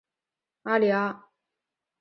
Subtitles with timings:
[0.63, 1.29] 阿利阿。